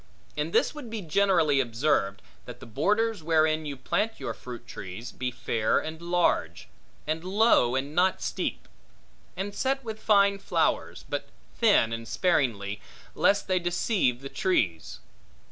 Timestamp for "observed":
1.59-2.23